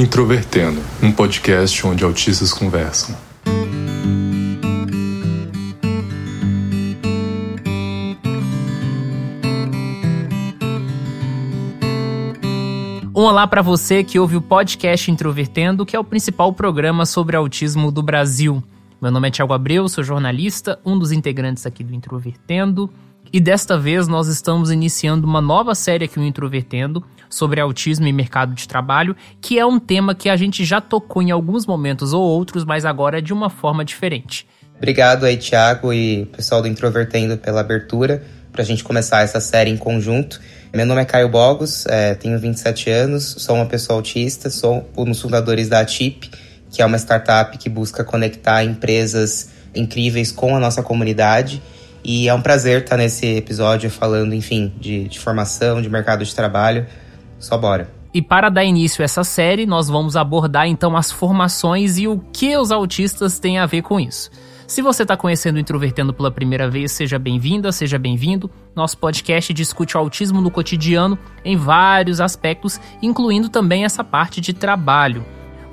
[0.00, 3.14] Introvertendo, um podcast onde autistas conversam.
[13.14, 17.36] Um olá para você que ouve o podcast Introvertendo, que é o principal programa sobre
[17.36, 18.64] autismo do Brasil.
[19.02, 22.90] Meu nome é Tiago Abreu, sou jornalista, um dos integrantes aqui do Introvertendo.
[23.32, 28.12] E desta vez nós estamos iniciando uma nova série aqui no Introvertendo sobre autismo e
[28.12, 32.12] mercado de trabalho, que é um tema que a gente já tocou em alguns momentos
[32.12, 34.48] ou outros, mas agora é de uma forma diferente.
[34.76, 38.20] Obrigado aí, Thiago e pessoal do Introvertendo pela abertura
[38.50, 40.40] para a gente começar essa série em conjunto.
[40.74, 45.04] Meu nome é Caio Bogos, é, tenho 27 anos, sou uma pessoa autista, sou um
[45.04, 46.28] dos fundadores da ATIP,
[46.68, 51.62] que é uma startup que busca conectar empresas incríveis com a nossa comunidade.
[52.02, 56.34] E é um prazer estar nesse episódio falando, enfim, de, de formação, de mercado de
[56.34, 56.86] trabalho.
[57.38, 57.90] Só bora.
[58.12, 62.18] E para dar início a essa série, nós vamos abordar então as formações e o
[62.32, 64.30] que os autistas têm a ver com isso.
[64.66, 68.48] Se você está conhecendo o Introvertendo pela primeira vez, seja bem-vinda, seja bem-vindo.
[68.74, 74.52] Nosso podcast discute o autismo no cotidiano em vários aspectos, incluindo também essa parte de
[74.52, 75.24] trabalho.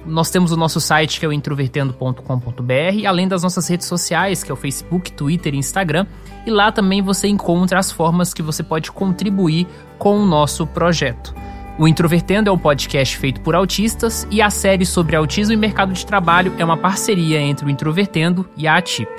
[0.08, 4.50] Nós temos o nosso site que é o introvertendo.com.br, além das nossas redes sociais, que
[4.50, 6.08] é o Facebook, Twitter e Instagram,
[6.46, 11.36] e lá também você encontra as formas que você pode contribuir com o nosso projeto.
[11.78, 15.92] O Introvertendo é um podcast feito por autistas e a série sobre autismo e mercado
[15.92, 19.12] de trabalho é uma parceria entre o Introvertendo e a ATIP.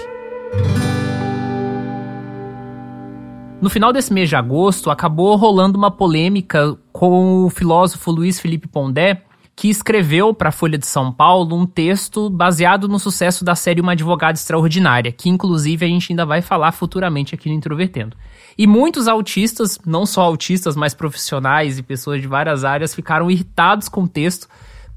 [3.61, 8.66] No final desse mês de agosto, acabou rolando uma polêmica com o filósofo Luiz Felipe
[8.69, 9.22] Pondé,
[9.59, 13.81] que escreveu para a Folha de São Paulo um texto baseado no sucesso da série
[13.81, 18.16] Uma Advogada Extraordinária, que inclusive a gente ainda vai falar futuramente aqui no Introvertendo.
[18.56, 23.88] E muitos autistas, não só autistas, mas profissionais e pessoas de várias áreas, ficaram irritados
[23.88, 24.47] com o texto,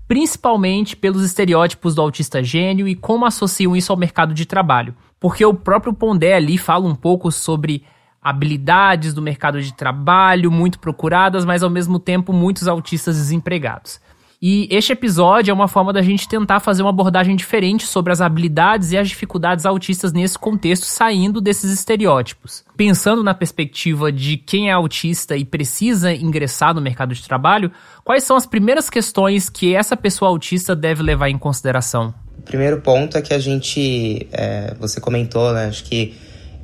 [0.07, 4.93] principalmente pelos estereótipos do autista gênio e como associam isso ao mercado de trabalho.
[5.19, 7.83] Porque o próprio Pondé ali fala um pouco sobre
[8.21, 13.99] habilidades do mercado de trabalho muito procuradas, mas ao mesmo tempo muitos autistas desempregados.
[14.43, 18.21] E este episódio é uma forma da gente tentar fazer uma abordagem diferente sobre as
[18.21, 22.63] habilidades e as dificuldades autistas nesse contexto, saindo desses estereótipos.
[22.75, 27.71] Pensando na perspectiva de quem é autista e precisa ingressar no mercado de trabalho,
[28.03, 32.11] quais são as primeiras questões que essa pessoa autista deve levar em consideração?
[32.39, 36.15] O primeiro ponto é que a gente, é, você comentou, né, acho que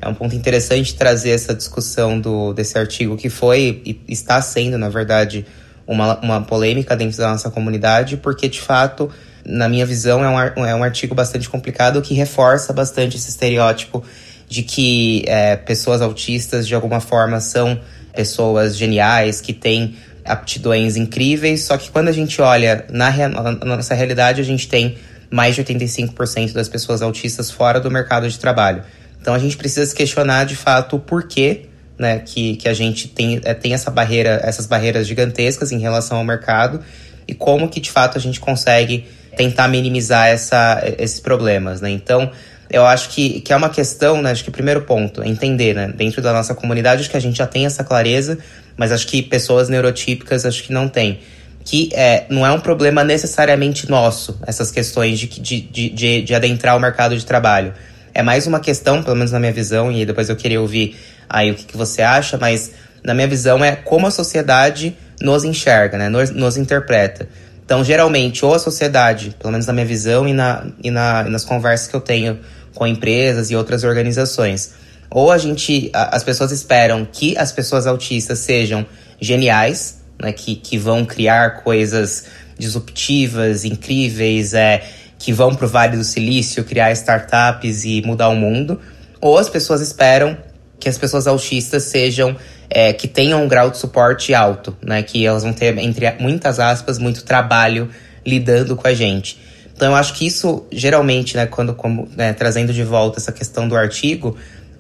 [0.02, 4.80] é um ponto interessante trazer essa discussão do, desse artigo que foi e está sendo,
[4.80, 5.46] na verdade,
[5.88, 9.10] uma, uma polêmica dentro da nossa comunidade, porque de fato,
[9.46, 14.04] na minha visão, é um, é um artigo bastante complicado que reforça bastante esse estereótipo
[14.50, 17.80] de que é, pessoas autistas de alguma forma são
[18.14, 19.96] pessoas geniais, que têm
[20.26, 24.98] aptidões incríveis, só que quando a gente olha na, na nossa realidade, a gente tem
[25.30, 28.84] mais de 85% das pessoas autistas fora do mercado de trabalho.
[29.22, 31.66] Então a gente precisa se questionar de fato o porquê
[31.98, 36.18] né, que, que a gente tem, é, tem essa barreira, essas barreiras gigantescas em relação
[36.18, 36.80] ao mercado
[37.28, 41.90] e como que de fato a gente consegue tentar minimizar essa, esses problemas, né?
[41.92, 42.32] Então,
[42.70, 44.32] eu acho que, que é uma questão, né?
[44.32, 45.94] Acho que o primeiro ponto é entender, né?
[45.96, 48.38] Dentro da nossa comunidade, acho que a gente já tem essa clareza,
[48.76, 51.20] mas acho que pessoas neurotípicas acho que não tem.
[51.64, 56.36] Que é, não é um problema necessariamente nosso, essas questões de, de, de, de, de
[56.36, 57.74] adentrar o mercado de trabalho.
[58.14, 60.96] É mais uma questão, pelo menos na minha visão, e depois eu queria ouvir
[61.30, 62.72] aí o que, que você acha, mas
[63.04, 66.10] na minha visão é como a sociedade nos enxerga, né?
[66.10, 67.28] Nos, nos interpreta.
[67.66, 71.30] Então, geralmente, ou a sociedade, pelo menos na minha visão e, na, e, na, e
[71.30, 72.40] nas conversas que eu tenho
[72.74, 74.74] com empresas e outras organizações,
[75.10, 78.86] ou a gente, a, as pessoas esperam que as pessoas autistas sejam
[79.20, 80.32] geniais, né?
[80.32, 82.26] Que, que vão criar coisas
[82.58, 84.84] disruptivas, incríveis, é,
[85.20, 88.80] que vão para o Vale do Silício criar startups e mudar o mundo,
[89.20, 90.38] ou as pessoas esperam
[90.80, 92.36] que as pessoas autistas sejam
[92.70, 95.02] é, que tenham um grau de suporte alto, né?
[95.04, 97.90] Que elas vão ter, entre muitas aspas, muito trabalho
[98.26, 99.40] lidando com a gente.
[99.74, 103.68] Então eu acho que isso, geralmente, né, quando como, né, trazendo de volta essa questão
[103.68, 104.36] do artigo,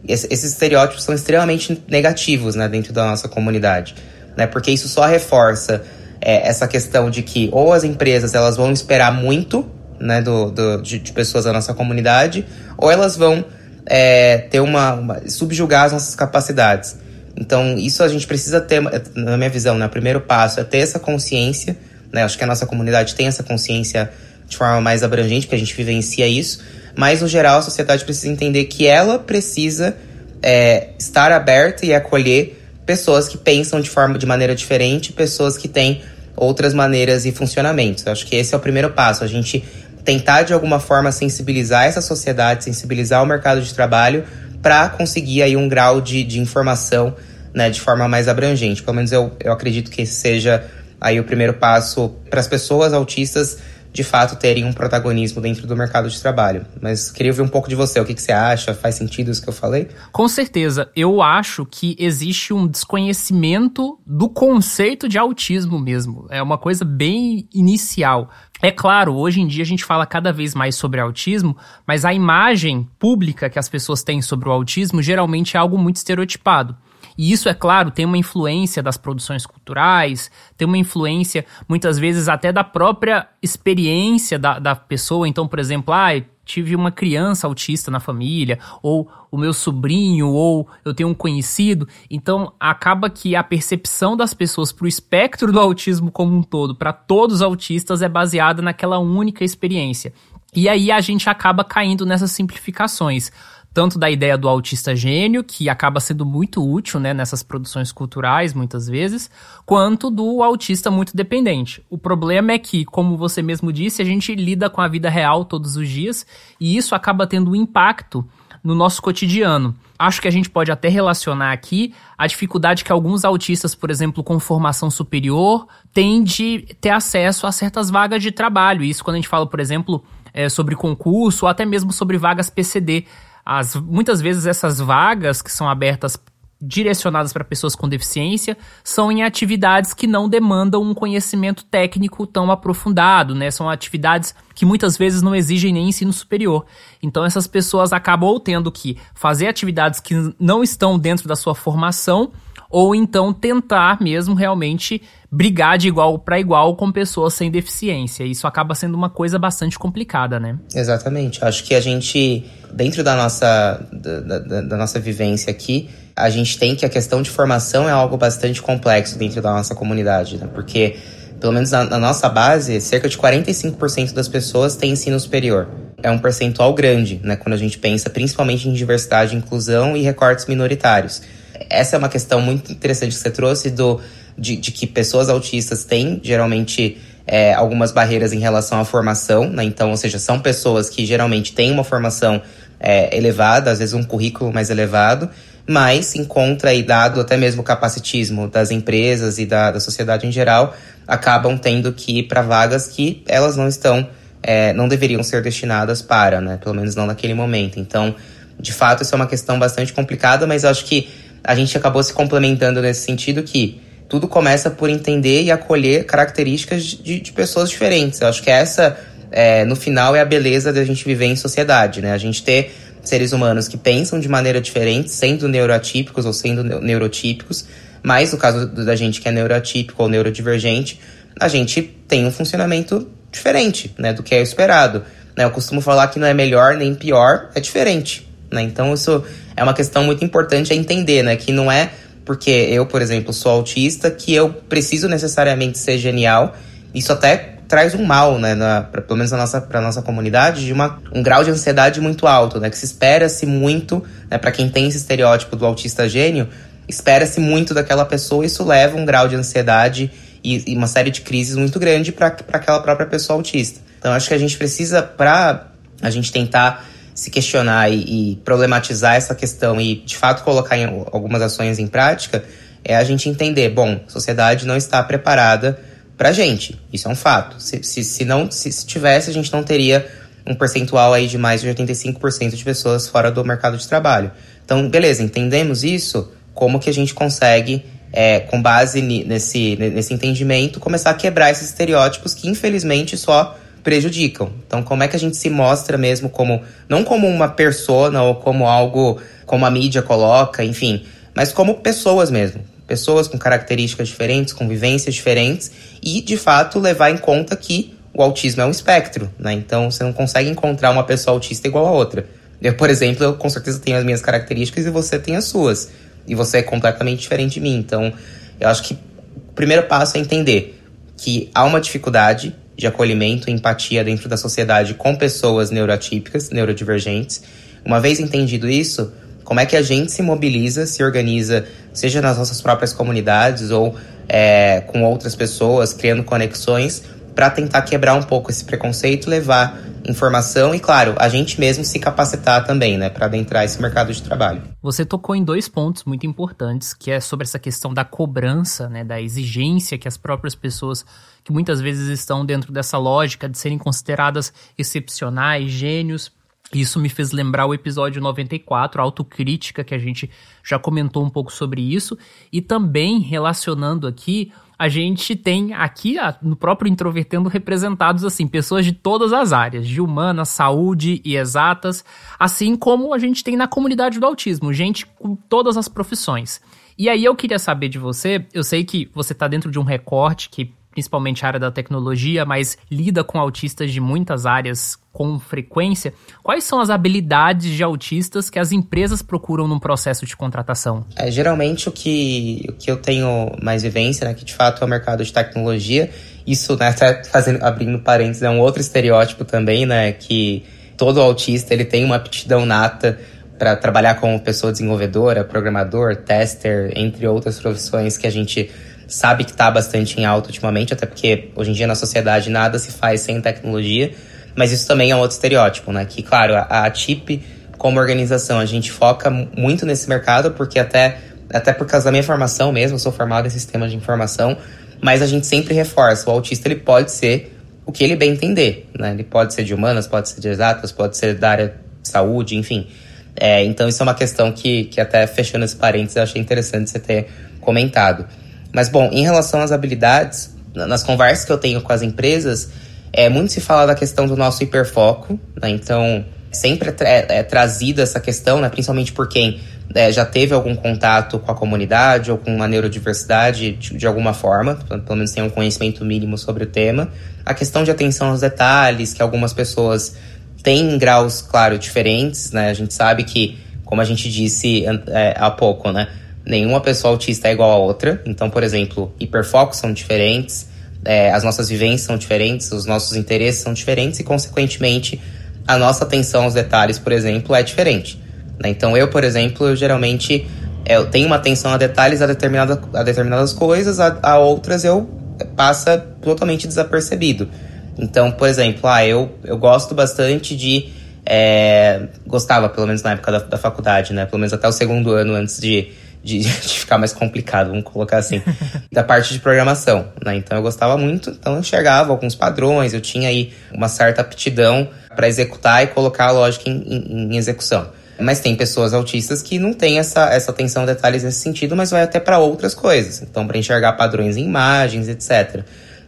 [0.07, 3.93] esse, esses estereótipos são extremamente negativos né, dentro da nossa comunidade.
[4.35, 5.83] Né, porque isso só reforça
[6.19, 10.81] é, essa questão de que ou as empresas elas vão esperar muito né, do, do
[10.81, 12.45] de, de pessoas da nossa comunidade,
[12.75, 13.45] ou elas vão
[13.89, 16.97] é, ter uma, uma, subjugar as nossas capacidades.
[17.35, 18.81] Então, isso a gente precisa ter,
[19.15, 19.85] na minha visão, né?
[19.85, 21.77] O primeiro passo é ter essa consciência,
[22.11, 22.23] né?
[22.23, 24.11] Acho que a nossa comunidade tem essa consciência
[24.47, 26.61] de forma mais abrangente, porque a gente vivencia isso.
[26.95, 29.95] Mas, no geral, a sociedade precisa entender que ela precisa
[30.41, 35.67] é, estar aberta e acolher pessoas que pensam de forma de maneira diferente, pessoas que
[35.67, 36.01] têm
[36.35, 38.07] outras maneiras e funcionamentos.
[38.07, 39.63] Acho que esse é o primeiro passo, a gente
[40.07, 44.23] tentar de alguma forma sensibilizar essa sociedade, sensibilizar o mercado de trabalho
[44.61, 47.13] para conseguir aí um grau de, de informação
[47.53, 48.81] né, de forma mais abrangente.
[48.81, 50.63] Pelo menos eu, eu acredito que esse seja
[51.01, 53.57] aí o primeiro passo para as pessoas autistas
[53.97, 56.67] de fato terem um protagonismo dentro do mercado de trabalho.
[56.79, 58.75] Mas queria ouvir um pouco de você, o que, que você acha?
[58.75, 59.87] Faz sentido isso que eu falei?
[60.11, 60.91] Com certeza.
[60.95, 66.27] Eu acho que existe um desconhecimento do conceito de autismo mesmo.
[66.29, 68.29] É uma coisa bem inicial.
[68.61, 71.57] É claro, hoje em dia a gente fala cada vez mais sobre autismo,
[71.87, 75.95] mas a imagem pública que as pessoas têm sobre o autismo geralmente é algo muito
[75.95, 76.77] estereotipado.
[77.17, 82.29] E isso, é claro, tem uma influência das produções culturais, tem uma influência, muitas vezes,
[82.29, 85.27] até da própria experiência da, da pessoa.
[85.27, 86.11] Então, por exemplo, ah,
[86.45, 91.87] tive uma criança autista na família, ou o meu sobrinho, ou eu tenho um conhecido.
[92.09, 96.75] Então, acaba que a percepção das pessoas para o espectro do autismo como um todo,
[96.75, 100.13] para todos os autistas, é baseada naquela única experiência.
[100.55, 103.31] E aí a gente acaba caindo nessas simplificações
[103.77, 108.51] tanto da ideia do autista gênio, que acaba sendo muito útil né, nessas produções culturais,
[108.51, 109.29] muitas vezes,
[109.67, 111.85] quanto do autista muito dependente.
[111.87, 115.45] O problema é que, como você mesmo disse, a gente lida com a vida real
[115.45, 116.25] todos os dias
[116.59, 118.27] e isso acaba tendo um impacto
[118.63, 119.75] no nosso cotidiano.
[119.99, 124.23] Acho que a gente pode até relacionar aqui a dificuldade que alguns autistas, por exemplo,
[124.23, 128.83] com formação superior, têm de ter acesso a certas vagas de trabalho.
[128.83, 130.03] Isso quando a gente fala, por exemplo,
[130.33, 133.05] é, sobre concurso ou até mesmo sobre vagas PCD.
[133.49, 136.17] As, muitas vezes essas vagas que são abertas
[136.61, 142.51] direcionadas para pessoas com deficiência são em atividades que não demandam um conhecimento técnico tão
[142.51, 143.49] aprofundado, né?
[143.49, 146.65] São atividades que muitas vezes não exigem nem ensino superior.
[147.01, 152.33] Então essas pessoas acabam tendo que fazer atividades que não estão dentro da sua formação
[152.69, 158.23] ou então tentar mesmo realmente brigar de igual para igual com pessoas sem deficiência.
[158.23, 160.57] Isso acaba sendo uma coisa bastante complicada, né?
[160.73, 161.43] Exatamente.
[161.43, 166.57] Acho que a gente, dentro da nossa, da, da, da nossa vivência aqui, a gente
[166.57, 170.47] tem que a questão de formação é algo bastante complexo dentro da nossa comunidade, né?
[170.53, 170.95] Porque,
[171.39, 175.67] pelo menos na, na nossa base, cerca de 45% das pessoas têm ensino superior.
[176.01, 177.35] É um percentual grande, né?
[177.35, 181.21] Quando a gente pensa principalmente em diversidade, inclusão e recortes minoritários.
[181.69, 183.99] Essa é uma questão muito interessante que você trouxe do
[184.37, 189.63] de, de que pessoas autistas têm geralmente é, algumas barreiras em relação à formação, né?
[189.63, 192.41] Então, ou seja, são pessoas que geralmente têm uma formação
[192.79, 195.29] é, elevada, às vezes um currículo mais elevado,
[195.67, 200.31] mas encontra aí, dado até mesmo o capacitismo das empresas e da, da sociedade em
[200.31, 200.73] geral,
[201.05, 204.07] acabam tendo que ir para vagas que elas não estão,
[204.41, 206.57] é, não deveriam ser destinadas para, né?
[206.57, 207.77] Pelo menos não naquele momento.
[207.77, 208.15] Então,
[208.57, 211.09] de fato, isso é uma questão bastante complicada, mas eu acho que
[211.43, 216.83] a gente acabou se complementando nesse sentido que tudo começa por entender e acolher características
[216.83, 218.21] de, de pessoas diferentes.
[218.21, 218.97] Eu acho que essa,
[219.31, 222.11] é, no final, é a beleza da gente viver em sociedade, né?
[222.13, 222.73] A gente ter
[223.03, 227.65] seres humanos que pensam de maneira diferente, sendo neuroatípicos ou sendo neurotípicos,
[228.03, 230.99] mas no caso da gente que é neuroatípico ou neurodivergente,
[231.39, 235.03] a gente tem um funcionamento diferente, né, do que é esperado.
[235.35, 235.43] Né?
[235.43, 238.61] Eu costumo falar que não é melhor nem pior, é diferente, né?
[238.63, 239.23] Então isso
[239.55, 241.91] é uma questão muito importante a entender, né, que não é
[242.27, 246.53] porque eu, por exemplo, sou autista, que eu preciso necessariamente ser genial.
[246.93, 250.65] Isso até traz um mal, né, na, pra, pelo menos na nossa, pra nossa comunidade,
[250.65, 254.51] de uma, um grau de ansiedade muito alto, né, que se espera-se muito, né, para
[254.51, 256.49] quem tem esse estereótipo do autista gênio,
[256.87, 260.11] espera-se muito daquela pessoa isso leva um grau de ansiedade
[260.43, 263.79] e, e uma série de crises muito grande para aquela própria pessoa autista.
[263.99, 265.67] Então, acho que a gente precisa, para
[266.01, 266.85] a gente tentar
[267.17, 270.75] se questionar e, e, problematizar essa questão e de fato colocar
[271.11, 272.43] algumas ações em prática
[272.83, 275.79] é a gente entender, bom, a sociedade não está preparada
[276.15, 277.59] para gente, isso é um fato.
[277.59, 280.07] Se, se, se não se, se, tivesse, a gente não teria
[280.45, 284.31] um percentual aí de mais de 85% de pessoas fora do mercado de trabalho.
[284.63, 287.83] Então, beleza, entendemos isso, como que a gente consegue,
[288.13, 294.51] é, com base nesse, nesse entendimento, começar a quebrar esses estereótipos que infelizmente só prejudicam.
[294.67, 298.35] Então, como é que a gente se mostra mesmo como não como uma persona ou
[298.35, 304.51] como algo como a mídia coloca, enfim, mas como pessoas mesmo, pessoas com características diferentes,
[304.51, 305.71] com vivências diferentes
[306.03, 309.53] e de fato levar em conta que o autismo é um espectro, né?
[309.53, 312.27] Então, você não consegue encontrar uma pessoa autista igual a outra.
[312.61, 315.91] Eu, por exemplo, eu com certeza tenho as minhas características e você tem as suas.
[316.27, 317.77] E você é completamente diferente de mim.
[317.77, 318.11] Então,
[318.59, 320.77] eu acho que o primeiro passo é entender
[321.15, 327.41] que há uma dificuldade de acolhimento e empatia dentro da sociedade com pessoas neuroatípicas, neurodivergentes.
[327.83, 329.11] Uma vez entendido isso,
[329.43, 333.95] como é que a gente se mobiliza, se organiza, seja nas nossas próprias comunidades ou
[334.29, 337.03] é, com outras pessoas, criando conexões
[337.37, 339.79] para tentar quebrar um pouco esse preconceito, levar
[340.09, 344.23] informação e, claro, a gente mesmo se capacitar também, né, para adentrar esse mercado de
[344.23, 344.63] trabalho.
[344.81, 349.03] Você tocou em dois pontos muito importantes, que é sobre essa questão da cobrança, né,
[349.03, 351.05] da exigência que as próprias pessoas
[351.43, 356.31] que muitas vezes estão dentro dessa lógica de serem consideradas excepcionais, gênios,
[356.73, 360.29] isso me fez lembrar o episódio 94, a autocrítica, que a gente
[360.63, 362.17] já comentou um pouco sobre isso,
[362.51, 368.91] e também relacionando aqui a gente tem aqui no próprio Introvertendo representados assim pessoas de
[368.91, 372.05] todas as áreas, de humanas, saúde e exatas,
[372.37, 376.61] assim como a gente tem na comunidade do autismo, gente com todas as profissões.
[376.97, 379.83] E aí eu queria saber de você, eu sei que você está dentro de um
[379.83, 385.37] recorte que principalmente a área da tecnologia, mas lida com autistas de muitas áreas com
[385.37, 386.11] frequência.
[386.41, 391.05] Quais são as habilidades de autistas que as empresas procuram num processo de contratação?
[391.15, 394.85] É, geralmente o que, o que eu tenho mais vivência, né, que de fato é
[394.87, 396.09] o mercado de tecnologia.
[396.47, 400.65] Isso, né, até fazendo, abrindo parênteses, é um outro estereótipo também, né, que
[400.97, 403.19] todo autista ele tem uma aptidão nata
[403.59, 408.71] para trabalhar como pessoa desenvolvedora, programador, tester, entre outras profissões que a gente
[409.07, 412.77] sabe que está bastante em alta ultimamente, até porque hoje em dia na sociedade nada
[412.77, 414.11] se faz sem tecnologia,
[414.55, 416.05] mas isso também é um outro estereótipo, né?
[416.05, 417.41] Que, claro, a, a TIP,
[417.77, 421.17] como organização, a gente foca muito nesse mercado, porque até,
[421.53, 424.57] até por causa da minha formação mesmo, eu sou formado em sistemas de informação,
[424.99, 427.53] mas a gente sempre reforça, o autista ele pode ser
[427.85, 429.11] o que ele bem entender, né?
[429.11, 432.57] Ele pode ser de humanas, pode ser de exatas, pode ser da área de saúde,
[432.57, 432.87] enfim.
[433.33, 436.89] É, então isso é uma questão que, que até fechando esse parênteses, eu achei interessante
[436.89, 437.27] você ter
[437.61, 438.25] comentado.
[438.73, 442.69] Mas, bom, em relação às habilidades, nas conversas que eu tenho com as empresas,
[443.11, 445.69] é muito se fala da questão do nosso hiperfoco, né?
[445.69, 448.69] Então, sempre é, tra é, trazida essa questão, né?
[448.69, 449.59] Principalmente por quem
[449.95, 454.33] é, já teve algum contato com a comunidade ou com a neurodiversidade de, de alguma
[454.33, 457.09] forma, pelo menos tem um conhecimento mínimo sobre o tema.
[457.45, 460.15] A questão de atenção aos detalhes, que algumas pessoas
[460.61, 462.69] têm graus, claro, diferentes, né?
[462.69, 466.07] A gente sabe que, como a gente disse é, há pouco, né?
[466.47, 468.21] Nenhuma pessoa autista é igual a outra.
[468.25, 470.69] Então, por exemplo, hiperfocos são diferentes,
[471.03, 475.21] é, as nossas vivências são diferentes, os nossos interesses são diferentes e, consequentemente,
[475.67, 478.19] a nossa atenção aos detalhes, por exemplo, é diferente.
[478.59, 478.69] Né?
[478.69, 480.47] Então, eu, por exemplo, eu, geralmente
[480.85, 484.85] é, eu tenho uma atenção a detalhes a, determinada, a determinadas coisas, a, a outras
[484.85, 485.09] eu
[485.55, 487.49] passa totalmente desapercebido.
[487.97, 490.89] Então, por exemplo, ah, eu, eu gosto bastante de.
[491.25, 494.25] É, gostava, pelo menos na época da, da faculdade, né?
[494.25, 495.89] Pelo menos até o segundo ano antes de
[496.23, 498.41] de, de, ficar mais complicado, vamos colocar assim,
[498.91, 500.35] da parte de programação, né?
[500.35, 504.89] Então eu gostava muito, então eu enxergava alguns padrões, eu tinha aí uma certa aptidão
[505.15, 507.89] para executar e colocar a lógica em, em, em, execução.
[508.19, 511.91] Mas tem pessoas autistas que não têm essa, essa atenção a detalhes nesse sentido, mas
[511.91, 513.21] vai até para outras coisas.
[513.21, 515.63] Então, para enxergar padrões em imagens, etc.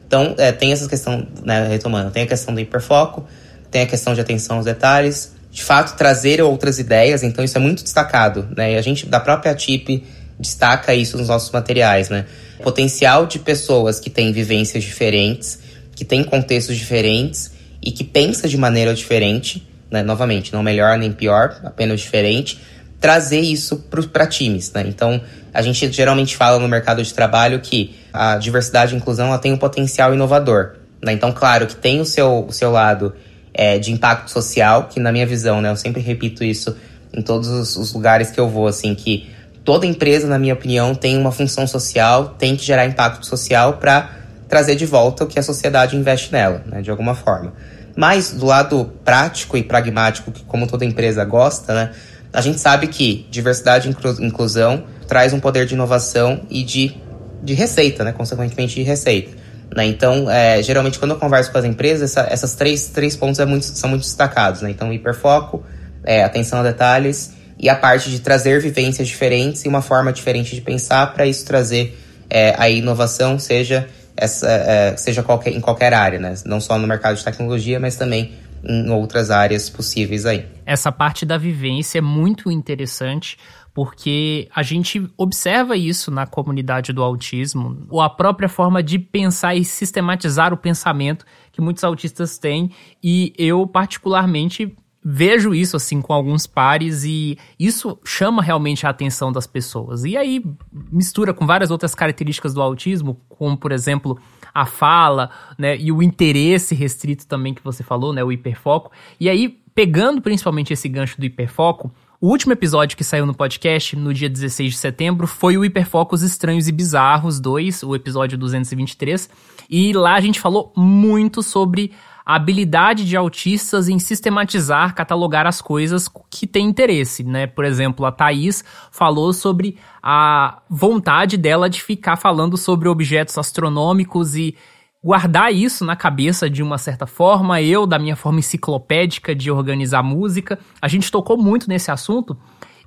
[0.07, 3.27] Então, é, tem essa questão, né, retomando, tem a questão do hiperfoco,
[3.69, 7.61] tem a questão de atenção aos detalhes, de fato trazer outras ideias, então isso é
[7.61, 8.73] muito destacado, né?
[8.73, 10.03] E a gente da própria TIP
[10.39, 12.25] destaca isso nos nossos materiais, né?
[12.59, 15.59] O potencial de pessoas que têm vivências diferentes,
[15.95, 17.51] que têm contextos diferentes
[17.81, 20.03] e que pensa de maneira diferente, né?
[20.03, 22.59] Novamente, não melhor nem pior, apenas diferente,
[22.99, 24.83] trazer isso para times, né?
[24.87, 25.19] Então,
[25.53, 29.51] a gente geralmente fala no mercado de trabalho que a diversidade e inclusão ela tem
[29.51, 31.11] um potencial inovador, né?
[31.11, 33.15] Então, claro que tem o seu, o seu lado
[33.53, 36.75] é, de impacto social, que na minha visão, né, eu sempre repito isso
[37.13, 39.29] em todos os, lugares que eu vou, assim, que
[39.63, 44.17] toda empresa, na minha opinião, tem uma função social, tem que gerar impacto social para
[44.47, 47.53] trazer de volta o que a sociedade investe nela, né, de alguma forma.
[47.95, 51.91] Mas do lado prático e pragmático, que como toda empresa gosta, né,
[52.31, 56.95] a gente sabe que diversidade e inclusão traz um poder de inovação e de,
[57.43, 59.31] de receita, né, consequentemente de receita.
[59.75, 59.85] Né?
[59.85, 63.45] Então, é, geralmente, quando eu converso com as empresas, essa, essas três, três pontos é
[63.45, 64.61] muito, são muito destacados.
[64.61, 64.71] Né?
[64.71, 65.63] Então, hiperfoco,
[66.03, 70.55] é, atenção a detalhes e a parte de trazer vivências diferentes e uma forma diferente
[70.55, 71.97] de pensar para isso trazer
[72.29, 76.35] é, a inovação, seja, essa, é, seja qualquer, em qualquer área, né?
[76.45, 78.33] não só no mercado de tecnologia, mas também
[78.63, 80.45] em outras áreas possíveis aí.
[80.65, 83.37] Essa parte da vivência é muito interessante
[83.79, 89.55] porque a gente observa isso na comunidade do autismo, ou a própria forma de pensar
[89.55, 92.71] e sistematizar o pensamento que muitos autistas têm,
[93.01, 99.31] e eu particularmente vejo isso assim com alguns pares e isso chama realmente a atenção
[99.31, 100.03] das pessoas.
[100.03, 100.43] E aí
[100.91, 104.19] mistura com várias outras características do autismo, como por exemplo,
[104.53, 108.91] a fala, né, e o interesse restrito também que você falou, né, o hiperfoco.
[109.17, 111.89] E aí pegando principalmente esse gancho do hiperfoco,
[112.21, 116.21] O último episódio que saiu no podcast, no dia 16 de setembro, foi o Hiperfocos
[116.21, 119.29] Estranhos e Bizarros 2, o episódio 223.
[119.69, 121.93] E lá a gente falou muito sobre
[122.25, 127.47] a habilidade de autistas em sistematizar, catalogar as coisas que têm interesse, né?
[127.47, 134.35] Por exemplo, a Thaís falou sobre a vontade dela de ficar falando sobre objetos astronômicos
[134.35, 134.57] e
[135.03, 140.03] guardar isso na cabeça de uma certa forma, eu da minha forma enciclopédica de organizar
[140.03, 140.59] música.
[140.81, 142.37] A gente tocou muito nesse assunto.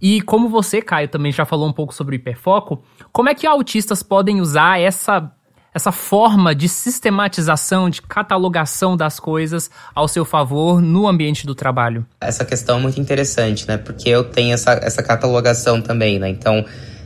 [0.00, 3.46] E como você, Caio, também já falou um pouco sobre o hiperfoco, como é que
[3.46, 5.32] autistas podem usar essa
[5.74, 12.06] essa forma de sistematização, de catalogação das coisas ao seu favor no ambiente do trabalho?
[12.20, 13.78] Essa questão é muito interessante, né?
[13.78, 16.28] Porque eu tenho essa, essa catalogação também, né?
[16.28, 16.62] Então,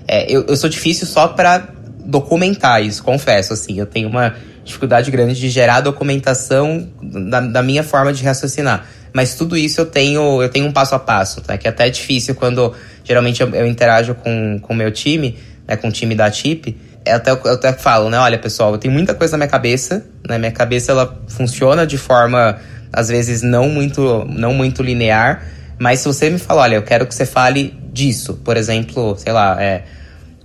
[0.08, 1.68] é, eu, eu sou difícil só para
[2.04, 3.78] documentar isso, confesso, assim.
[3.78, 4.34] Eu tenho uma
[4.66, 8.86] dificuldade grande de gerar documentação da, da minha forma de raciocinar.
[9.12, 11.56] Mas tudo isso eu tenho, eu tenho um passo a passo, tá?
[11.56, 15.88] Que é até difícil quando geralmente eu, eu interajo com o meu time, né, com
[15.88, 16.76] o time da TIP.
[17.06, 18.18] Eu até, eu até falo, né?
[18.18, 20.36] Olha, pessoal, eu tenho muita coisa na minha cabeça, né?
[20.36, 22.58] Minha cabeça ela funciona de forma
[22.92, 25.42] às vezes não muito, não muito linear,
[25.78, 29.32] mas se você me falar, olha, eu quero que você fale disso, por exemplo, sei
[29.32, 29.84] lá, é,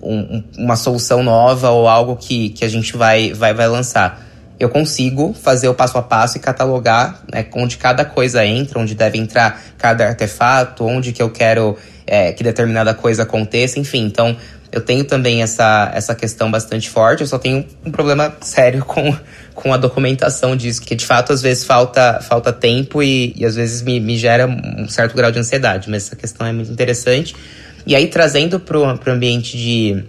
[0.01, 4.25] um, uma solução nova ou algo que, que a gente vai, vai, vai lançar.
[4.59, 8.93] Eu consigo fazer o passo a passo e catalogar né, onde cada coisa entra, onde
[8.93, 14.05] deve entrar cada artefato, onde que eu quero é, que determinada coisa aconteça, enfim.
[14.05, 14.37] Então,
[14.71, 19.15] eu tenho também essa, essa questão bastante forte, eu só tenho um problema sério com,
[19.53, 23.55] com a documentação disso, que de fato às vezes falta, falta tempo e, e às
[23.55, 27.35] vezes me, me gera um certo grau de ansiedade, mas essa questão é muito interessante.
[27.85, 30.03] E aí, trazendo para o ambiente de,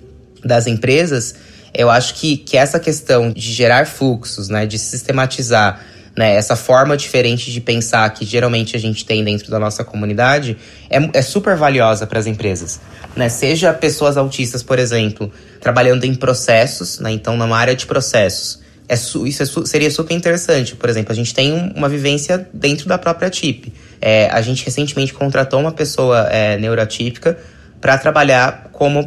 [0.44, 1.34] das empresas,
[1.74, 5.80] eu acho que, que essa questão de gerar fluxos, né, de sistematizar
[6.16, 10.58] né, essa forma diferente de pensar que geralmente a gente tem dentro da nossa comunidade
[10.90, 12.80] é, é super valiosa para as empresas.
[13.16, 13.28] Né?
[13.28, 18.60] Seja pessoas autistas, por exemplo, trabalhando em processos, né, então numa área de processos.
[18.88, 20.76] É isso é seria super interessante.
[20.76, 23.72] Por exemplo, a gente tem um, uma vivência dentro da própria TIP.
[24.00, 27.38] É, a gente recentemente contratou uma pessoa é, neurotípica
[27.82, 29.00] para trabalhar como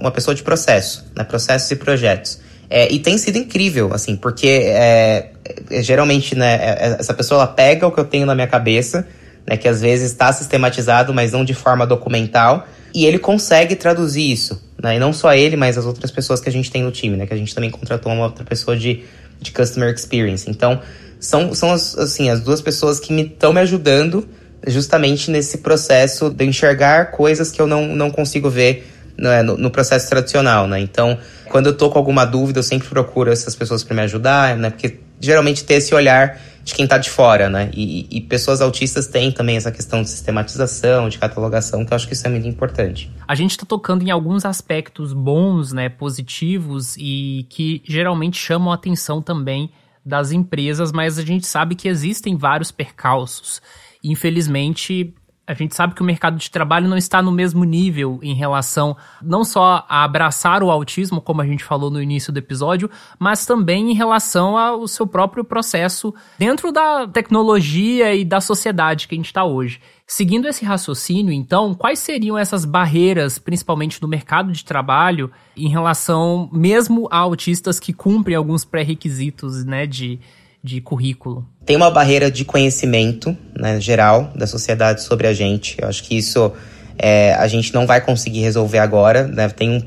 [0.00, 1.22] uma, pessoa de processo, né?
[1.22, 2.40] processos e projetos.
[2.68, 5.30] É, e tem sido incrível, assim, porque é,
[5.70, 8.48] é, geralmente, né, é, é, essa pessoa ela pega o que eu tenho na minha
[8.48, 9.06] cabeça,
[9.46, 14.28] né, que às vezes está sistematizado, mas não de forma documental, e ele consegue traduzir
[14.28, 16.90] isso, né, e não só ele, mas as outras pessoas que a gente tem no
[16.90, 19.04] time, né, que a gente também contratou uma outra pessoa de,
[19.40, 20.50] de Customer Experience.
[20.50, 20.80] Então,
[21.20, 24.26] são, são as, assim, as duas pessoas que estão me, me ajudando
[24.66, 29.70] justamente nesse processo de enxergar coisas que eu não, não consigo ver né, no, no,
[29.70, 30.78] processo tradicional, né?
[30.80, 34.56] Então, quando eu tô com alguma dúvida, eu sempre procuro essas pessoas para me ajudar,
[34.56, 34.70] né?
[34.70, 37.70] Porque geralmente ter esse olhar de quem tá de fora, né?
[37.72, 42.08] E, e, pessoas autistas têm também essa questão de sistematização, de catalogação, que eu acho
[42.08, 43.10] que isso é muito importante.
[43.26, 48.74] A gente tá tocando em alguns aspectos bons, né, positivos e que geralmente chamam a
[48.74, 49.70] atenção também
[50.04, 53.62] das empresas, mas a gente sabe que existem vários percalços
[54.02, 55.14] infelizmente,
[55.46, 58.96] a gente sabe que o mercado de trabalho não está no mesmo nível em relação
[59.22, 63.46] não só a abraçar o autismo, como a gente falou no início do episódio, mas
[63.46, 69.18] também em relação ao seu próprio processo dentro da tecnologia e da sociedade que a
[69.18, 69.80] gente está hoje.
[70.04, 76.48] Seguindo esse raciocínio, então, quais seriam essas barreiras, principalmente no mercado de trabalho, em relação
[76.52, 80.18] mesmo a autistas que cumprem alguns pré-requisitos né, de
[80.66, 81.46] de currículo?
[81.66, 85.76] Tem uma barreira de conhecimento né, geral da sociedade sobre a gente.
[85.82, 86.52] Eu acho que isso
[86.96, 89.26] é, a gente não vai conseguir resolver agora.
[89.26, 89.48] Né?
[89.48, 89.82] Tem um,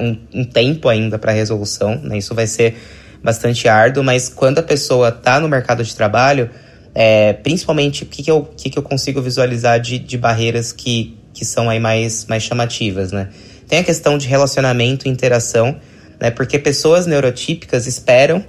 [0.00, 1.94] um, um tempo ainda para resolução.
[2.02, 2.18] Né?
[2.18, 2.76] Isso vai ser
[3.22, 6.50] bastante árduo, mas quando a pessoa está no mercado de trabalho,
[6.92, 11.16] é, principalmente o que, que, eu, que, que eu consigo visualizar de, de barreiras que,
[11.32, 13.28] que são aí mais, mais chamativas, né?
[13.68, 15.76] Tem a questão de relacionamento e interação,
[16.20, 16.32] né?
[16.32, 18.44] Porque pessoas neurotípicas esperam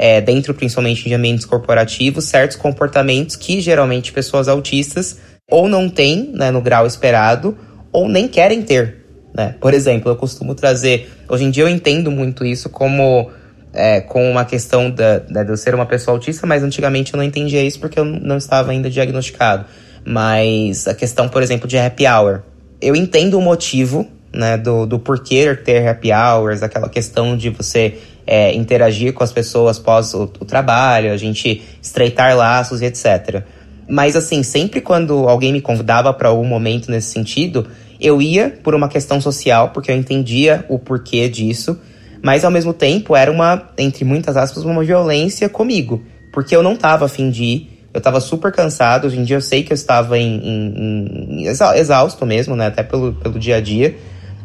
[0.00, 5.18] é, dentro principalmente de ambientes corporativos, certos comportamentos que geralmente pessoas autistas
[5.50, 7.58] ou não têm né, no grau esperado
[7.90, 9.04] ou nem querem ter.
[9.34, 9.56] Né?
[9.60, 11.10] Por exemplo, eu costumo trazer.
[11.28, 13.28] Hoje em dia eu entendo muito isso como
[13.74, 17.24] é, com uma questão da, de eu ser uma pessoa autista, mas antigamente eu não
[17.24, 19.64] entendia isso porque eu não estava ainda diagnosticado.
[20.04, 22.42] Mas a questão, por exemplo, de happy hour.
[22.80, 27.98] Eu entendo o motivo né, do, do porquê ter happy hours, aquela questão de você
[28.28, 33.42] é, interagir com as pessoas após o, o trabalho, a gente estreitar laços e etc.
[33.88, 37.66] Mas assim, sempre quando alguém me convidava para algum momento nesse sentido,
[37.98, 41.80] eu ia por uma questão social, porque eu entendia o porquê disso,
[42.22, 46.74] mas ao mesmo tempo era uma, entre muitas aspas, uma violência comigo, porque eu não
[46.74, 49.74] estava afim de ir, Eu estava super cansado, hoje em dia eu sei que eu
[49.74, 52.66] estava em, em, em exausto mesmo, né?
[52.66, 53.96] Até pelo, pelo dia a dia.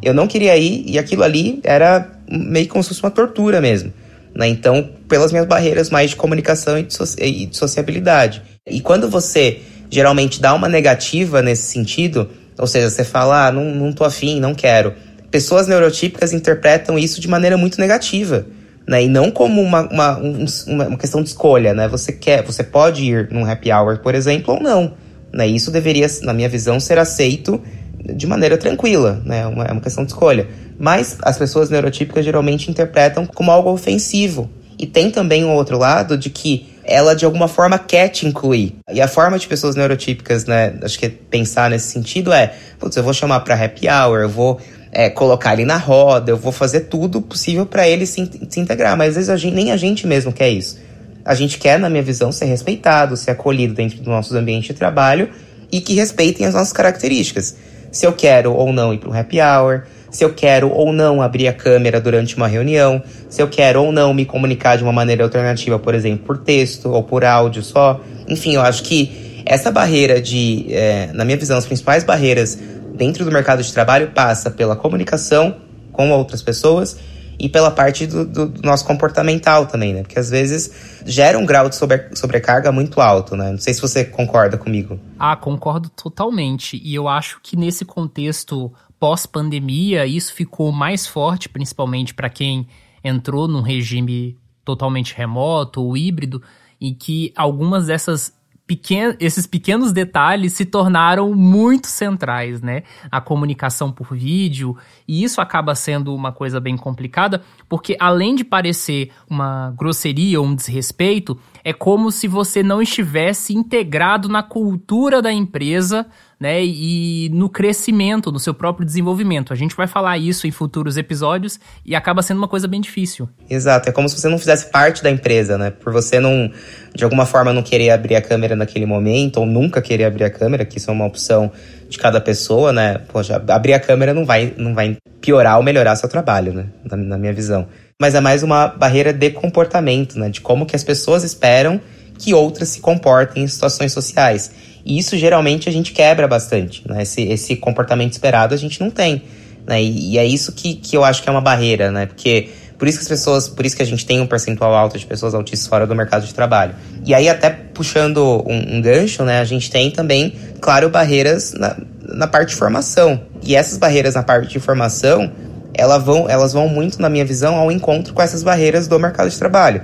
[0.02, 3.94] Eu não queria ir e aquilo ali era meio como se fosse uma tortura mesmo.
[4.36, 4.48] Né?
[4.48, 8.42] Então, pelas minhas barreiras mais de comunicação e de, e de sociabilidade.
[8.68, 9.60] E quando você
[9.90, 14.40] geralmente dá uma negativa nesse sentido, ou seja, você fala, ah, não, não tô afim,
[14.40, 14.94] não quero.
[15.30, 18.46] Pessoas neurotípicas interpretam isso de maneira muito negativa
[18.88, 19.04] né?
[19.04, 21.88] E não como uma, uma, um, uma questão de escolha, né?
[21.88, 24.94] Você quer, você pode ir num happy hour, por exemplo, ou não.
[25.32, 25.48] Né?
[25.48, 27.62] Isso deveria, na minha visão, ser aceito
[28.04, 29.48] de maneira tranquila, né?
[29.48, 30.48] Uma, é uma questão de escolha.
[30.78, 34.50] Mas as pessoas neurotípicas geralmente interpretam como algo ofensivo.
[34.78, 38.76] E tem também um outro lado de que ela de alguma forma quer te incluir.
[38.92, 43.04] E a forma de pessoas neurotípicas, né, acho que pensar nesse sentido é, putz, eu
[43.04, 44.60] vou chamar para happy hour, eu vou
[44.92, 48.98] é, colocar ele na roda, eu vou fazer tudo possível para ele se, se, integrar.
[48.98, 50.78] Mas às vezes a gente, nem a gente mesmo quer isso.
[51.24, 54.74] A gente quer, na minha visão, ser respeitado, ser acolhido dentro do nosso ambiente de
[54.74, 55.30] trabalho
[55.72, 57.56] e que respeitem as nossas características.
[57.94, 61.22] Se eu quero ou não ir para um happy hour, se eu quero ou não
[61.22, 64.92] abrir a câmera durante uma reunião, se eu quero ou não me comunicar de uma
[64.92, 68.02] maneira alternativa, por exemplo, por texto ou por áudio só.
[68.28, 72.58] Enfim, eu acho que essa barreira de, é, na minha visão, as principais barreiras
[72.96, 75.56] dentro do mercado de trabalho passa pela comunicação
[75.92, 76.98] com outras pessoas
[77.39, 80.02] e pela parte do, do, do, nosso comportamental também, né?
[80.02, 83.52] Porque às vezes gera um grau de sobre, sobrecarga muito alto, né?
[83.52, 85.00] Não sei se você concorda comigo.
[85.19, 86.80] Ah, concordo totalmente.
[86.84, 92.67] E eu acho que nesse contexto pós-pandemia, isso ficou mais forte, principalmente para quem
[93.04, 96.41] entrou num regime totalmente remoto ou híbrido,
[96.80, 98.34] e que algumas dessas
[98.76, 102.84] pequen esses pequenos detalhes se tornaram muito centrais, né?
[103.12, 104.76] A comunicação por vídeo,
[105.08, 110.48] e isso acaba sendo uma coisa bem complicada, porque além de parecer uma grosseria ou
[110.48, 116.06] um desrespeito, é como se você não estivesse integrado na cultura da empresa
[116.39, 119.54] né, e no crescimento, no seu próprio desenvolvimento.
[119.54, 123.30] A gente vai falar isso em futuros episódios e acaba sendo uma coisa bem difícil.
[123.49, 125.69] Exato, é como se você não fizesse parte da empresa, né?
[125.69, 126.52] Por você não,
[126.93, 130.30] de alguma forma, não querer abrir a câmera naquele momento ou nunca querer abrir a
[130.30, 131.49] câmera, que isso é uma opção
[131.88, 132.97] de cada pessoa, né?
[132.97, 136.65] Poxa, abrir a câmera não vai, não vai piorar ou melhorar seu trabalho, né?
[136.84, 137.69] Na, na minha visão.
[138.04, 140.28] Mas é mais uma barreira de comportamento, né?
[140.28, 141.80] De como que as pessoas esperam
[142.20, 144.52] que outras se comportem em situações sociais.
[144.86, 147.04] E isso geralmente a gente quebra bastante, né?
[147.04, 149.24] Esse, esse comportamento esperado a gente não tem,
[149.66, 149.82] né?
[149.82, 152.06] E, e, é isso que, que eu acho que é uma barreira, né?
[152.06, 155.00] Porque por isso que as pessoas, por isso que a gente tem um percentual alto
[155.00, 156.76] de pessoas autistas fora do mercado de trabalho.
[157.06, 159.39] E aí até puxando um, um gancho, né?
[159.39, 163.22] A gente tem também, claro, barreiras na, na parte de formação.
[163.42, 165.32] E essas barreiras na parte de formação,
[165.74, 169.30] elas vão, elas vão muito, na minha visão, ao encontro com essas barreiras do mercado
[169.30, 169.82] de trabalho.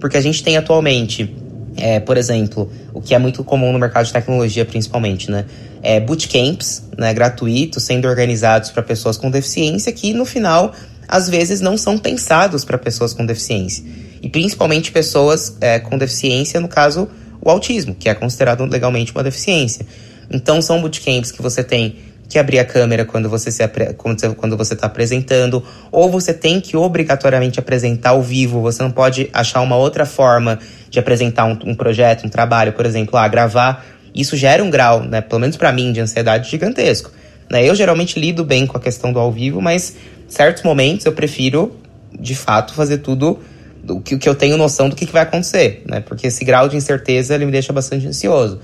[0.00, 1.34] Porque a gente tem atualmente
[1.76, 5.46] é, por exemplo, o que é muito comum no mercado de tecnologia, principalmente, né?
[5.82, 10.74] É bootcamps, né, gratuitos, sendo organizados para pessoas com deficiência, que no final,
[11.08, 13.82] às vezes, não são pensados para pessoas com deficiência.
[14.22, 17.08] E principalmente pessoas é, com deficiência, no caso,
[17.40, 19.86] o autismo, que é considerado legalmente uma deficiência.
[20.30, 21.96] Então, são bootcamps que você tem
[22.30, 23.60] que abrir a câmera quando você se
[23.96, 28.62] quando você está apresentando, ou você tem que obrigatoriamente apresentar ao vivo.
[28.62, 32.86] Você não pode achar uma outra forma de apresentar um, um projeto, um trabalho, por
[32.86, 33.84] exemplo, ah, gravar.
[34.14, 37.10] Isso gera um grau, né, pelo menos para mim, de ansiedade gigantesco.
[37.50, 37.68] Né?
[37.68, 39.96] Eu geralmente lido bem com a questão do ao vivo, mas
[40.28, 41.76] certos momentos eu prefiro,
[42.16, 43.40] de fato, fazer tudo
[43.88, 46.00] o que, que eu tenho noção do que, que vai acontecer, né?
[46.00, 48.60] Porque esse grau de incerteza ele me deixa bastante ansioso.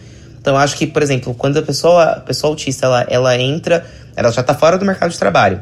[0.47, 4.31] Então, acho que, por exemplo, quando a pessoa, a pessoa autista ela, ela entra, ela
[4.31, 5.61] já está fora do mercado de trabalho.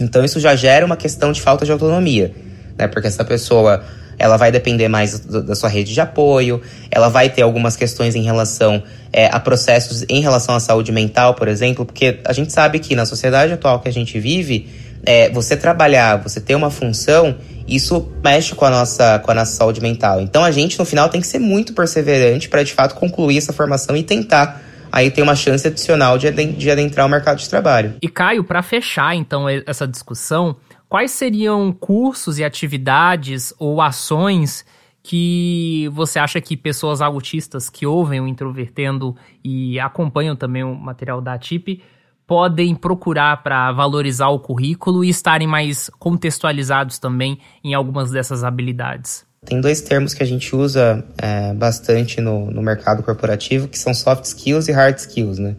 [0.00, 2.34] Então, isso já gera uma questão de falta de autonomia,
[2.76, 2.88] né?
[2.88, 3.80] Porque essa pessoa
[4.18, 8.16] ela vai depender mais do, da sua rede de apoio, ela vai ter algumas questões
[8.16, 12.52] em relação é, a processos em relação à saúde mental, por exemplo, porque a gente
[12.52, 14.68] sabe que na sociedade atual que a gente vive,
[15.06, 17.36] é, você trabalhar, você ter uma função,
[17.68, 20.20] isso mexe com a nossa com a nossa saúde mental.
[20.20, 23.52] Então a gente no final tem que ser muito perseverante para de fato concluir essa
[23.52, 27.94] formação e tentar aí ter uma chance adicional de, de adentrar o mercado de trabalho.
[28.00, 30.56] E Caio, para fechar então essa discussão,
[30.88, 34.64] quais seriam cursos e atividades ou ações
[35.02, 41.20] que você acha que pessoas autistas que ouvem o Introvertendo e acompanham também o material
[41.20, 41.82] da TIP
[42.28, 49.24] podem procurar para valorizar o currículo e estarem mais contextualizados também em algumas dessas habilidades?
[49.46, 53.94] Tem dois termos que a gente usa é, bastante no, no mercado corporativo, que são
[53.94, 55.56] soft skills e hard skills, né?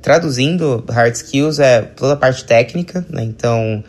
[0.00, 3.24] Traduzindo, hard skills é toda a parte técnica, né?
[3.24, 3.82] Então,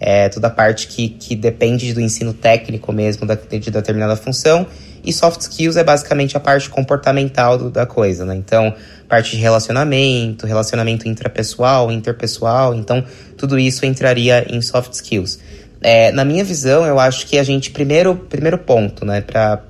[0.00, 4.66] é toda a parte que, que depende do ensino técnico mesmo da, de determinada função.
[5.04, 8.34] E soft skills é basicamente a parte comportamental do, da coisa, né?
[8.34, 8.74] Então,
[9.08, 13.04] parte de relacionamento, relacionamento intrapessoal, interpessoal, então
[13.36, 15.38] tudo isso entraria em soft skills.
[15.82, 19.62] É, na minha visão, eu acho que a gente, primeiro, primeiro ponto, né, para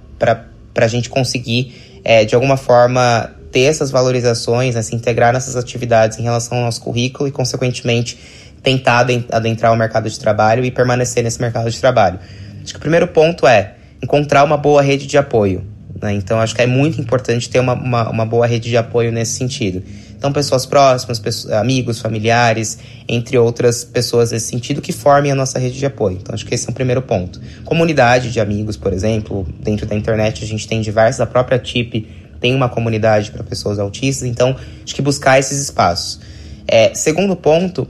[0.77, 6.19] a gente conseguir, é, de alguma forma, ter essas valorizações, né, se integrar nessas atividades
[6.19, 8.19] em relação ao nosso currículo e, consequentemente,
[8.63, 12.19] tentar adentrar o mercado de trabalho e permanecer nesse mercado de trabalho.
[12.63, 15.65] Acho que o primeiro ponto é encontrar uma boa rede de apoio.
[16.01, 16.15] Né?
[16.15, 19.33] Então, acho que é muito importante ter uma, uma, uma boa rede de apoio nesse
[19.33, 19.83] sentido.
[20.17, 25.59] Então, pessoas próximas, pessoas, amigos, familiares, entre outras pessoas nesse sentido, que formem a nossa
[25.59, 26.19] rede de apoio.
[26.21, 27.41] Então, acho que esse é o primeiro ponto.
[27.65, 32.07] Comunidade de amigos, por exemplo, dentro da internet a gente tem diversas, a própria TIP
[32.39, 36.21] tem uma comunidade para pessoas autistas, então acho que buscar esses espaços.
[36.67, 37.87] É, segundo ponto,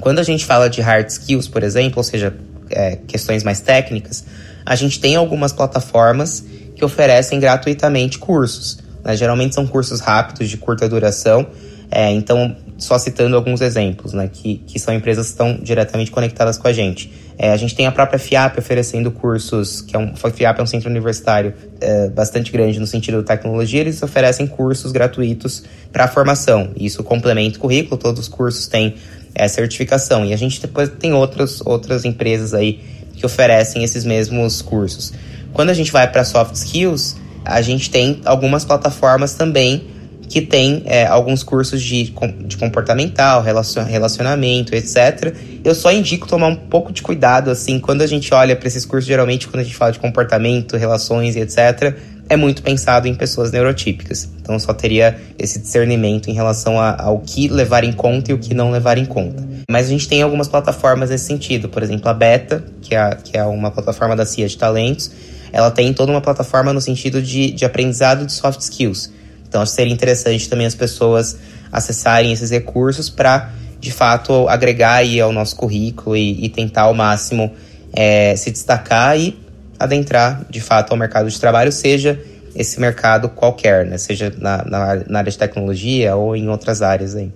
[0.00, 2.34] quando a gente fala de hard skills, por exemplo, ou seja,
[2.70, 4.24] é, questões mais técnicas,
[4.64, 8.78] a gente tem algumas plataformas que oferecem gratuitamente cursos.
[9.04, 9.16] Né?
[9.16, 11.46] Geralmente são cursos rápidos, de curta duração,
[11.90, 16.56] é, então, só citando alguns exemplos, né, que, que são empresas que estão diretamente conectadas
[16.56, 17.12] com a gente.
[17.36, 20.62] É, a gente tem a própria FIAP oferecendo cursos, que é um, a FIAP é
[20.62, 26.06] um centro universitário é, bastante grande no sentido da tecnologia, eles oferecem cursos gratuitos para
[26.06, 26.70] formação.
[26.76, 28.94] Isso complementa o currículo, todos os cursos têm
[29.34, 30.24] é, certificação.
[30.24, 32.80] E a gente depois tem outras, outras empresas aí
[33.14, 35.12] que oferecem esses mesmos cursos.
[35.52, 39.88] Quando a gente vai para soft skills, a gente tem algumas plataformas também
[40.28, 42.14] que tem é, alguns cursos de,
[42.46, 45.34] de comportamental, relacionamento, etc.
[45.64, 48.84] Eu só indico tomar um pouco de cuidado, assim, quando a gente olha para esses
[48.84, 51.96] cursos, geralmente quando a gente fala de comportamento, relações e etc.,
[52.30, 54.30] é muito pensado em pessoas neurotípicas.
[54.40, 58.38] Então só teria esse discernimento em relação a, ao que levar em conta e o
[58.38, 59.46] que não levar em conta.
[59.68, 63.36] Mas a gente tem algumas plataformas nesse sentido, por exemplo, a Beta, que é, que
[63.36, 65.10] é uma plataforma da CIA de talentos,
[65.52, 69.12] ela tem toda uma plataforma no sentido de, de aprendizado de soft skills.
[69.48, 71.36] Então, acho que seria interessante também as pessoas
[71.72, 76.94] acessarem esses recursos para, de fato, agregar aí ao nosso currículo e, e tentar ao
[76.94, 77.50] máximo
[77.92, 79.36] é, se destacar e
[79.80, 82.20] adentrar, de fato, ao mercado de trabalho, seja
[82.54, 83.96] esse mercado qualquer, né?
[83.96, 87.32] seja na, na, na área de tecnologia ou em outras áreas aí.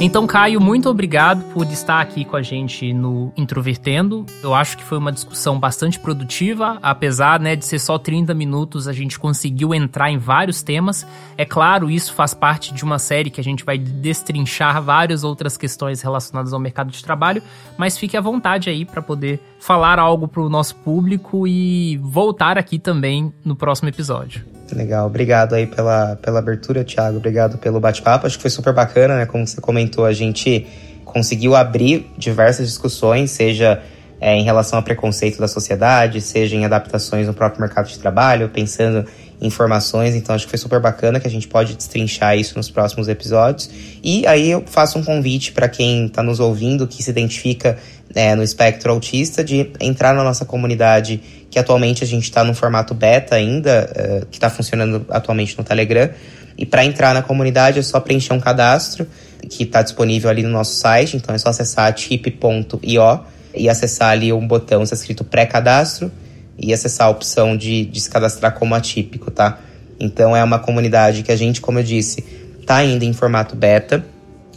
[0.00, 4.24] Então, Caio, muito obrigado por estar aqui com a gente no Introvertendo.
[4.44, 8.86] Eu acho que foi uma discussão bastante produtiva, apesar né, de ser só 30 minutos,
[8.86, 11.04] a gente conseguiu entrar em vários temas.
[11.36, 15.56] É claro, isso faz parte de uma série que a gente vai destrinchar várias outras
[15.56, 17.42] questões relacionadas ao mercado de trabalho,
[17.76, 22.56] mas fique à vontade aí para poder falar algo para o nosso público e voltar
[22.56, 24.57] aqui também no próximo episódio.
[24.74, 27.16] Legal, obrigado aí pela, pela abertura, Thiago.
[27.16, 28.26] Obrigado pelo bate-papo.
[28.26, 29.26] Acho que foi super bacana, né?
[29.26, 30.66] Como você comentou, a gente
[31.04, 33.82] conseguiu abrir diversas discussões, seja
[34.20, 38.48] é, em relação ao preconceito da sociedade, seja em adaptações no próprio mercado de trabalho,
[38.48, 39.06] pensando
[39.40, 40.14] em informações.
[40.14, 43.70] Então, acho que foi super bacana que a gente pode destrinchar isso nos próximos episódios.
[44.02, 47.78] E aí eu faço um convite para quem está nos ouvindo, que se identifica
[48.14, 52.54] é, no espectro autista, de entrar na nossa comunidade que atualmente a gente está no
[52.54, 56.10] formato beta ainda, uh, que está funcionando atualmente no Telegram.
[56.56, 59.06] E para entrar na comunidade é só preencher um cadastro
[59.48, 63.20] que está disponível ali no nosso site, então é só acessar tip.io
[63.54, 66.10] e acessar ali um botão está escrito pré-cadastro
[66.58, 69.58] e acessar a opção de, de se cadastrar como atípico, tá?
[69.98, 72.24] Então é uma comunidade que a gente, como eu disse,
[72.60, 74.04] está ainda em formato beta,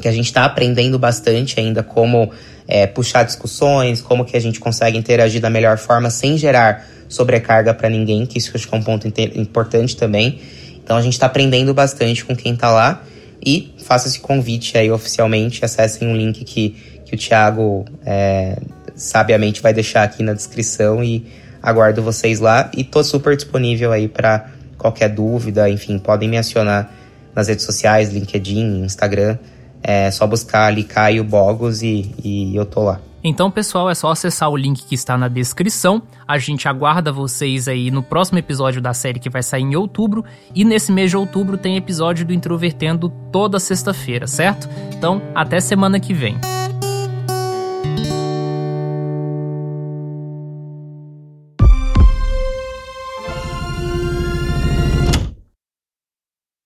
[0.02, 2.32] que a gente está aprendendo bastante ainda como
[2.68, 7.74] é, puxar discussões, como que a gente consegue interagir da melhor forma sem gerar sobrecarga
[7.74, 10.40] para ninguém, que isso acho que é um ponto importante também.
[10.84, 13.04] Então a gente está aprendendo bastante com quem está lá
[13.46, 18.58] e faça esse convite aí oficialmente, acessem um link que, que o Thiago é,
[18.96, 21.26] sabiamente vai deixar aqui na descrição e
[21.62, 22.72] aguardo vocês lá.
[22.76, 26.92] E tô super disponível aí para qualquer dúvida, enfim, podem me acionar
[27.36, 29.38] nas redes sociais, LinkedIn, Instagram,
[29.84, 33.00] é só buscar ali Caio Bogos e, e eu tô lá.
[33.24, 36.02] Então, pessoal, é só acessar o link que está na descrição.
[36.28, 40.26] A gente aguarda vocês aí no próximo episódio da série que vai sair em outubro.
[40.56, 44.68] E nesse mês de outubro tem episódio do Introvertendo toda sexta-feira, certo?
[44.98, 46.36] Então, até semana que vem.